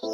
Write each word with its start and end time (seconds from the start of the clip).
Ein 0.00 0.10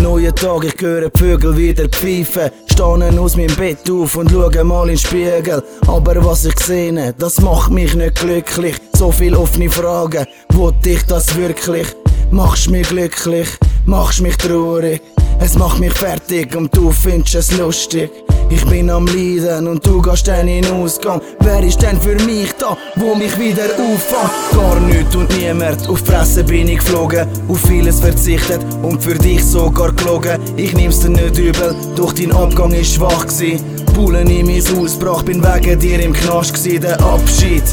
neuer 0.00 0.32
Tag, 0.32 0.64
ich 0.64 0.80
höre 0.80 1.10
Vögel 1.16 1.56
wieder 1.56 1.88
pfeifen. 1.88 2.50
Stehe 2.70 3.20
aus 3.20 3.36
meinem 3.36 3.56
Bett 3.56 3.90
auf 3.90 4.16
und 4.16 4.30
schaue 4.30 4.62
mal 4.62 4.82
in 4.82 4.88
den 4.90 4.98
Spiegel. 4.98 5.60
Aber 5.88 6.24
was 6.24 6.44
ich 6.44 6.58
sehe, 6.60 7.12
das 7.18 7.40
macht 7.40 7.72
mich 7.72 7.96
nicht 7.96 8.20
glücklich. 8.20 8.76
So 8.92 9.10
viel 9.10 9.34
offene 9.34 9.68
Fragen, 9.70 10.24
wollte 10.52 10.90
ich 10.90 11.02
das 11.06 11.34
wirklich? 11.36 11.88
Machst 12.30 12.70
mich 12.70 12.88
glücklich, 12.88 13.48
machst 13.86 14.20
mich 14.20 14.36
traurig. 14.36 15.00
Es 15.40 15.58
macht 15.58 15.80
mich 15.80 15.92
fertig 15.92 16.54
und 16.54 16.76
du 16.76 16.90
findest 16.90 17.34
es 17.34 17.58
lustig. 17.58 18.10
Ich 18.48 18.64
bin 18.66 18.90
am 18.90 19.06
Leiden 19.06 19.66
und 19.66 19.84
du 19.86 20.02
gehst 20.02 20.28
dann 20.28 20.46
in 20.46 20.66
Ausgang. 20.66 21.20
Wer 21.40 21.62
ist 21.64 21.80
denn 21.80 22.00
für 22.00 22.14
mich 22.24 22.52
da, 22.58 22.76
wo 22.96 23.14
mich 23.14 23.36
wieder 23.38 23.64
auffängt? 23.64 24.30
Gar 24.52 24.80
nichts 24.80 25.16
und 25.16 25.36
niemand. 25.38 25.88
Auf 25.88 26.00
Fresse 26.00 26.44
bin 26.44 26.68
ich 26.68 26.78
geflogen, 26.78 27.26
auf 27.48 27.60
vieles 27.60 28.00
verzichtet 28.00 28.60
und 28.82 29.02
für 29.02 29.14
dich 29.14 29.42
sogar 29.42 29.90
gelogen. 29.92 30.38
Ich 30.56 30.74
nehm's 30.74 31.00
dir 31.00 31.08
nicht 31.08 31.38
übel, 31.38 31.74
doch 31.96 32.12
dein 32.12 32.32
Abgang 32.32 32.72
ist 32.74 32.94
schwach 32.94 33.26
gsi. 33.26 33.58
Bullen 33.94 34.28
in 34.28 34.46
mein 34.46 34.62
Haus 34.76 34.98
brach, 34.98 35.22
bin 35.22 35.42
wegen 35.42 35.80
dir 35.80 36.00
im 36.00 36.12
Knast 36.12 36.54
gsi. 36.54 36.78
Der 36.78 37.00
Abschied 37.00 37.64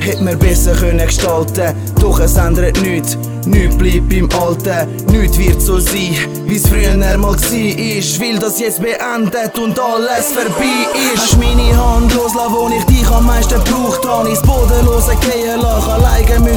hätte 0.00 0.22
mir 0.22 0.36
besser 0.36 0.74
können 0.74 1.06
gestalten, 1.06 1.74
doch 2.00 2.20
es 2.20 2.36
ändert 2.36 2.80
nichts. 2.82 3.16
Nichts 3.46 3.76
bleibt 3.76 4.08
beim 4.08 4.28
Alten, 4.40 5.06
nichts 5.10 5.38
wird 5.38 5.62
so 5.62 5.78
sein, 5.78 6.16
wie's 6.44 6.68
früher 6.68 6.96
mal 6.96 7.22
war. 7.22 7.38
Will 7.38 8.38
das 8.38 8.60
jetzt 8.60 8.82
beendet 8.82 9.58
und 9.58 9.78
alles 9.78 10.26
vorbei 10.26 10.86
ist. 11.14 11.22
Hast 11.22 11.38
meine 11.38 11.76
Hand 11.76 12.14
loslassen, 12.14 12.52
wo 12.52 12.68
ich 12.68 12.84
dich 12.84 13.08
am 13.08 13.26
meisten 13.26 13.60
braucht 13.64 14.06
habe. 14.06 14.28
Ins 14.28 14.42
Bodenlose 14.42 15.16
gehen 15.20 15.60
lassen, 15.60 15.87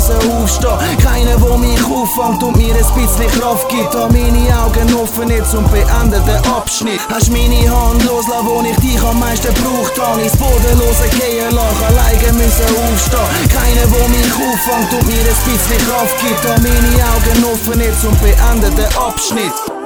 müssen 0.01 0.31
aufstehen. 0.31 0.97
Keiner, 1.03 1.37
der 1.37 1.57
mich 1.57 1.83
auffängt 1.85 2.43
und 2.43 2.57
mir 2.57 2.73
ein 2.73 2.85
bisschen 2.95 3.39
Kraft 3.39 3.69
gibt. 3.69 3.93
Hab 3.93 4.11
meine 4.11 4.49
Augen 4.57 4.93
offen 4.95 5.29
jetzt 5.29 5.53
und 5.53 5.69
beende 5.71 6.19
den 6.21 6.51
Abschnitt. 6.51 6.99
Hast 7.09 7.29
meine 7.31 7.69
Hand 7.69 8.03
loslassen, 8.05 8.45
wo 8.45 8.63
ich 8.65 8.75
dich 8.77 9.01
am 9.01 9.19
meisten 9.19 9.53
braucht 9.53 9.99
habe. 9.99 10.21
Ins 10.21 10.35
Bodenlose 10.37 11.07
gehen 11.11 11.53
lassen, 11.53 11.83
alleine 11.87 12.33
müssen 12.33 12.69
aufstehen. 12.81 13.49
Keiner, 13.49 13.85
der 13.85 14.07
mich 14.09 14.33
auffängt 14.33 14.91
und 14.93 15.07
mir 15.07 15.21
ein 15.21 15.41
bisschen 15.45 15.81
Kraft 15.87 16.17
gibt. 16.19 16.43
Hab 16.49 16.57
meine 16.61 17.01
Augen 17.11 17.45
offen 17.45 17.79
jetzt 17.79 18.03
und 18.05 18.19
beende 18.21 18.69
den 18.71 18.97
Abschnitt. 18.97 19.81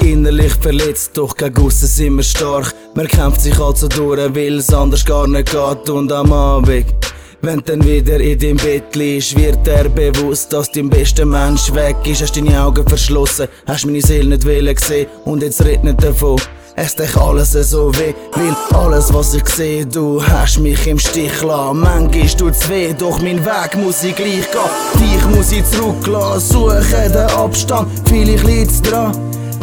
Innerlich 0.00 0.52
verletzt, 0.54 1.12
doch 1.14 1.36
gegen 1.36 1.64
aussen 1.64 1.86
sind 1.86 2.16
wir 2.16 2.24
stark. 2.24 2.74
Man 2.94 3.06
kämpft 3.06 3.40
sich 3.40 3.58
also 3.58 3.86
durch, 3.86 4.34
weil 4.34 4.58
es 4.58 4.74
anders 4.74 5.04
gar 5.04 5.28
nicht 5.28 5.50
geht. 5.52 5.90
Und 5.90 6.10
am 6.10 6.32
Abend, 6.32 6.86
wenn 7.42 7.60
dann 7.64 7.84
wieder 7.84 8.20
in 8.20 8.38
deinem 8.38 8.56
Bett 8.56 8.94
liegst, 8.94 9.36
wird 9.36 9.66
dir 9.66 9.88
bewusst, 9.88 10.52
dass 10.52 10.70
dein 10.70 10.88
bester 10.88 11.26
Mensch 11.26 11.72
weg 11.74 11.96
ist. 12.04 12.22
Hast 12.22 12.36
deine 12.36 12.62
Augen 12.62 12.86
verschlossen, 12.86 13.48
hast 13.66 13.84
meine 13.84 14.00
Seele 14.00 14.30
nicht 14.30 14.46
wollen 14.46 14.74
gesehen 14.74 15.08
und 15.24 15.42
jetzt 15.42 15.64
red 15.64 15.82
nicht 15.84 16.02
davon. 16.02 16.40
Es 16.74 16.96
dich 16.96 17.14
alles 17.16 17.52
so 17.52 17.92
weh, 17.98 18.14
weil 18.32 18.78
alles 18.78 19.12
was 19.12 19.34
ich 19.34 19.46
sehe, 19.48 19.84
du 19.84 20.24
hast 20.24 20.58
mich 20.58 20.86
im 20.86 20.98
Stich 20.98 21.42
lassen. 21.42 21.80
Manchmal 21.80 22.28
tut's 22.28 22.68
weh, 22.68 22.94
doch 22.96 23.20
mein 23.20 23.44
Weg 23.44 23.76
muss 23.76 24.02
ich 24.04 24.16
gleich 24.16 24.48
gehen. 24.50 24.70
Dich 24.94 25.36
muss 25.36 25.52
ich 25.52 25.64
zurücklassen, 25.64 26.54
suche 26.54 27.10
den 27.10 27.36
Abstand, 27.36 27.88
vielleicht 28.08 28.46
liegt's 28.46 28.80
dran 28.80 29.12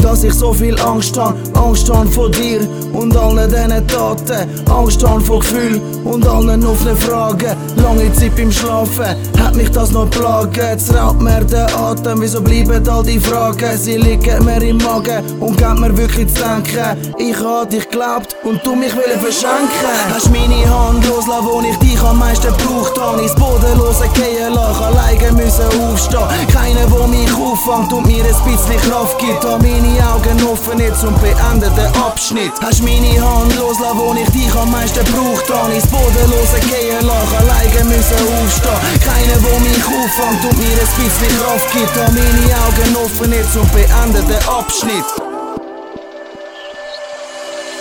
dass 0.02 0.24
ich 0.24 0.34
so 0.34 0.54
viel 0.54 0.80
Angst 0.82 1.18
habe. 1.18 1.36
Angst 1.54 1.90
habe 1.94 2.10
vor 2.10 2.30
dir 2.30 2.62
und 2.94 3.16
allen 3.16 3.50
diesen 3.50 3.88
Taten. 3.88 4.48
Angst 4.70 5.08
habe 5.08 5.22
vor 5.22 5.40
Gefühl 5.40 5.82
und 6.04 6.26
allen 6.28 6.66
offenen 6.66 6.98
Fragen. 6.98 7.56
Lange 7.78 8.12
Zeit 8.14 8.36
beim 8.36 8.52
Schlafen 8.52 9.16
hat 9.40 9.56
mich 9.56 9.72
das 9.72 9.92
noch 9.92 10.10
plagen. 10.10 10.52
Jetzt 10.56 10.94
raubt 10.94 11.22
mir 11.22 11.44
den 11.46 11.68
Atem, 11.76 12.22
wieso 12.22 12.42
bleiben 12.42 12.88
all 12.90 13.04
die 13.04 13.20
Fragen? 13.20 13.78
Sie 13.78 13.98
liegen 13.98 14.46
mir 14.46 14.62
im 14.62 14.78
Magen 14.78 15.24
und 15.40 15.58
geben 15.58 15.82
mir 15.82 15.96
wirklich 15.98 16.28
zu 16.34 16.42
denken. 16.44 17.16
Ich 17.18 17.38
hab 17.40 17.70
dich 17.70 17.90
geglaubt 17.90 18.36
und 18.44 18.66
du 18.66 18.76
mich 18.76 18.96
will 18.96 19.18
verschenken. 19.22 19.94
Hast 20.14 20.30
meine 20.32 20.70
Hand 20.70 21.08
loslassen, 21.08 21.46
wo 21.46 21.62
ich 21.62 21.78
dich 21.78 22.02
am 22.02 22.20
meisten 22.20 22.54
braucht 22.54 23.00
habe. 23.00 23.22
Ins 23.22 23.36
Bodenlose 23.36 24.08
gehen 24.14 24.54
lassen, 24.54 24.84
alleine 24.84 25.19
müssen 25.50 25.82
aufstehen. 25.82 26.48
Keiner, 26.54 26.86
der 26.86 27.08
mich 27.08 27.34
auffängt 27.34 27.94
und 27.94 28.06
mir 28.06 28.24
ein 28.24 28.44
bisschen 28.46 28.78
Kraft 28.90 29.18
gibt. 29.20 29.44
Hab 29.44 29.62
meine 29.62 29.98
Augen 30.08 30.38
offen 30.46 30.80
jetzt 30.80 31.04
und 31.04 31.20
beende 31.22 31.70
den 31.72 32.02
Abschnitt. 32.02 32.54
Hast 32.62 32.84
meine 32.84 33.20
Hand 33.20 33.56
loslassen, 33.58 33.98
wo 33.98 34.14
ich 34.14 34.30
dich 34.30 34.54
am 34.56 34.72
meisten 34.72 35.04
braucht 35.06 35.50
habe. 35.50 35.74
Ins 35.74 35.88
Bodenlose 35.88 36.60
gehen 36.70 37.06
lassen, 37.06 37.36
alleine 37.38 37.84
müssen 37.86 38.20
aufstehen. 38.38 39.00
Keiner, 39.02 39.38
der 39.42 39.60
mich 39.60 39.86
auffängt 39.86 40.44
und 40.46 40.58
mir 40.58 40.78
ein 40.78 40.92
bisschen 40.98 41.34
Kraft 41.40 41.72
gibt. 41.74 41.96
Hab 41.98 42.12
meine 42.14 42.54
Augen 42.66 42.96
offen 43.04 43.32
jetzt 43.32 43.56
und 43.58 43.72
beende 43.74 44.22
den 44.22 44.48
Abschnitt. 44.48 45.10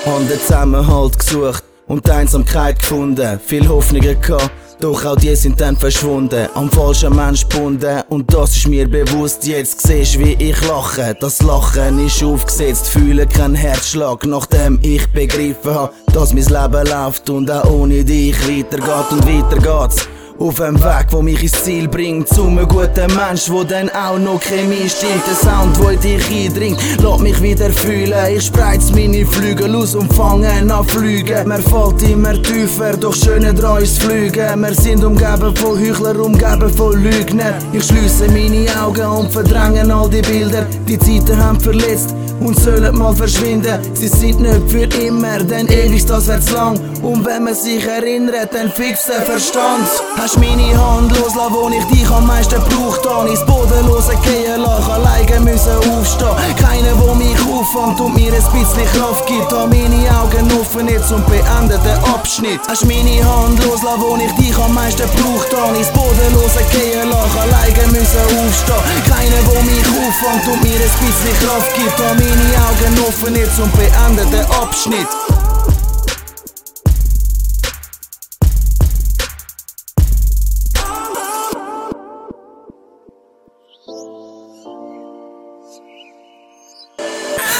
Haben 0.07 0.29
den 0.29 0.41
Zusammenhalt 0.41 1.19
gesucht 1.19 1.65
und 1.87 2.07
die 2.07 2.11
Einsamkeit 2.11 2.79
gefunden. 2.81 3.39
Viel 3.45 3.69
Hoffnungen 3.69 4.21
gehabt 4.21 4.51
doch 4.81 5.05
auch 5.05 5.17
die 5.17 5.35
sind 5.35 5.61
dann 5.61 5.77
verschwunden, 5.77 6.49
am 6.55 6.71
falschen 6.71 7.15
Mensch 7.15 7.49
gebunden. 7.49 8.03
Und 8.09 8.33
das 8.33 8.57
ist 8.57 8.69
mir 8.69 8.89
bewusst, 8.89 9.47
jetzt 9.47 9.87
siehst 9.87 10.19
wie 10.19 10.35
ich 10.35 10.67
lache. 10.67 11.17
Das 11.21 11.43
Lachen 11.43 12.05
ist 12.05 12.23
aufgesetzt, 12.23 12.89
fühle 12.89 13.27
keinen 13.27 13.55
Herzschlag, 13.55 14.27
nachdem 14.27 14.79
ich 14.83 15.07
begriffen 15.09 15.75
habe, 15.75 15.93
dass 16.13 16.35
mein 16.35 16.45
Leben 16.45 16.87
läuft 16.87 17.29
und 17.31 17.51
auch 17.51 17.71
ohne 17.71 18.05
dich 18.05 18.37
weitergeht 18.49 19.11
und 19.11 19.27
weiter 19.27 19.57
geht's. 19.57 20.09
Auf 20.41 20.61
einem 20.61 20.81
Weg, 20.81 21.07
wo 21.11 21.21
mich 21.21 21.43
ins 21.43 21.65
Ziel 21.65 21.89
bringt, 21.89 22.29
zu 22.29 22.47
einem 22.47 22.69
guten 22.69 23.13
Mensch, 23.17 23.51
wo 23.51 23.65
dann 23.65 23.91
auch 23.91 24.21
noch 24.21 24.41
Chemie 24.41 24.89
stimmt. 24.89 25.27
Der 25.27 25.35
Sound, 25.35 25.77
wo 25.81 25.91
dich 25.91 26.25
eindringt, 26.31 26.79
lässt 27.03 27.21
mich 27.21 27.43
wieder 27.43 27.69
fühlen. 27.71 28.15
Ich 28.37 28.47
spreiz 28.47 28.93
meine 28.93 29.27
Flügel 29.27 29.75
aus 29.75 29.97
und 29.97 30.13
fange 30.13 30.49
an 30.49 30.85
fliegen. 30.87 31.49
Man 31.49 31.61
fällt 31.61 32.03
immer 32.09 32.41
tiefer, 32.41 32.97
doch 32.97 33.15
schöner 33.15 33.53
dran 33.53 33.83
ist 33.83 34.01
Fliegen. 34.01 34.61
Wir 34.61 34.75
sind 34.75 35.03
umgeben 35.03 35.57
von 35.57 35.77
Heuchler, 35.77 36.21
umgeben 36.21 36.73
von 36.73 37.03
Lügnern. 37.03 37.55
Ich 37.73 37.87
schließe 37.87 38.29
meine 38.29 38.69
Augen 38.81 39.07
und 39.07 39.33
verdränge 39.33 39.93
all 39.93 40.09
die 40.09 40.23
Bilder. 40.23 40.67
Die 40.87 41.01
Zeiten 41.01 41.37
haben 41.37 41.59
verletzt 41.59 42.15
und 42.41 42.59
sollen 42.61 42.97
mal 42.97 43.15
verschwinden. 43.15 43.81
Sie 43.95 44.09
sind 44.09 44.41
nicht 44.41 44.71
für 44.71 44.85
immer, 45.01 45.39
denn 45.39 45.67
ewig 45.67 46.07
das 46.07 46.29
wird's 46.29 46.51
lang. 46.53 46.79
Und 47.03 47.25
wenn 47.25 47.45
man 47.45 47.55
sich 47.55 47.85
erinnert, 47.85 48.55
dann 48.55 48.71
fix 48.71 49.07
den 49.07 49.23
Verstand 49.23 49.89
hast 50.29 50.41
meine 50.41 50.77
Hand 50.77 51.11
loslassen, 51.17 51.55
wo 51.55 51.69
ich 51.71 51.85
dich 51.87 52.11
am 52.11 52.27
meisten 52.27 52.61
braucht 52.61 53.09
habe. 53.09 53.31
Ins 53.31 53.45
Bodenlose 53.47 54.13
gehen 54.23 54.61
lassen, 54.61 54.91
alleine 54.91 55.41
müssen 55.41 55.77
aufstehen. 55.89 56.37
Keiner, 56.61 56.93
der 57.01 57.15
mich 57.15 57.41
auffängt 57.49 57.99
und 58.01 58.15
mir 58.15 58.33
ein 58.33 58.45
bisschen 58.53 58.87
Kraft 58.93 59.27
gibt. 59.27 59.51
Hab 59.51 59.71
meine 59.71 60.05
Augen 60.21 60.53
offen 60.61 60.87
jetzt 60.87 61.11
und 61.13 61.25
beende 61.27 61.79
den 61.81 61.99
Abschnitt. 62.13 62.61
Hast 62.69 62.85
meine 62.85 63.25
Hand 63.25 63.57
loslassen, 63.65 64.03
wo 64.05 64.17
ich 64.21 64.33
dich 64.37 64.57
am 64.59 64.75
meisten 64.75 65.09
braucht 65.17 65.49
habe. 65.57 65.79
Ins 65.79 65.89
Bodenlose 65.97 66.61
gehen 66.77 67.09
lassen, 67.09 67.39
alleine 67.39 67.85
müssen 67.89 68.25
aufstehen. 68.37 68.85
Keiner, 69.09 69.41
der 69.49 69.63
mich 69.65 69.87
auffängt 69.97 70.45
und 70.45 70.61
mir 70.61 70.77
ein 70.77 70.93
bisschen 71.01 71.35
Kraft 71.41 71.73
gibt. 71.73 71.97
Hab 72.05 72.17
meine 72.21 72.53
Augen 72.69 72.95
offen 73.09 73.35
jetzt 73.35 73.59
und 73.59 73.73
beende 73.73 74.27
den 74.27 74.45
Abschnitt. 74.61 75.09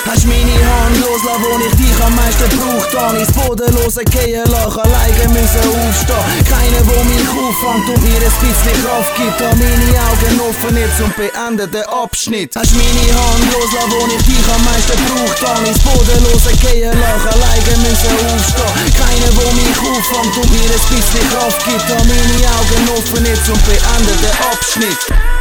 Hast 0.09 0.25
meine 0.25 0.41
Hand 0.41 0.97
loslassen, 1.05 1.45
wo 1.45 1.61
ich 1.69 1.75
dich 1.77 2.01
am 2.01 2.17
meisten 2.17 2.49
braucht 2.57 2.97
habe. 2.97 3.19
Ins 3.19 3.31
Bodenlose 3.33 4.01
gehen 4.09 4.41
lassen, 4.49 4.81
alleine 4.81 5.29
müssen 5.37 5.65
aufstehen. 5.69 6.49
Keiner, 6.49 6.81
der 6.81 7.05
mich 7.05 7.29
auffängt 7.29 7.87
und 7.93 8.01
mir 8.01 8.17
ein 8.17 8.37
bisschen 8.41 8.77
Kraft 8.89 9.13
gibt. 9.21 9.37
Hab 9.37 9.53
meine 9.61 9.93
Augen 10.09 10.41
offen 10.49 10.77
jetzt 10.81 11.01
und 11.05 11.13
beende 11.13 11.69
den 11.69 11.85
Abschnitt. 11.93 12.57
Hast 12.57 12.73
meine 12.73 13.05
Hand 13.21 13.53
loslassen, 13.53 13.93
wo 13.93 14.09
ich 14.09 14.25
dich 14.25 14.49
am 14.49 14.65
meisten 14.65 14.97
braucht 14.97 15.41
habe. 15.45 15.69
Ins 15.69 15.81
Bodenlose 15.85 16.57
gehen 16.57 16.89
lassen, 16.89 17.29
alleine 17.29 17.73
müssen 17.85 18.13
aufstehen. 18.33 18.89
Keiner, 18.97 19.29
der 19.29 19.53
mich 19.61 19.77
auffängt 19.77 20.35
und 20.41 20.49
mir 20.57 20.73
ein 20.73 20.85
bisschen 20.89 21.25
Kraft 21.37 21.61
gibt. 21.69 21.85
Hab 21.85 22.05
meine 22.09 22.49
Augen 22.57 22.83
offen 22.97 23.25
jetzt 23.29 23.45
und 23.53 23.61
beende 23.69 24.15
den 24.25 24.37
Abschnitt. 24.41 25.38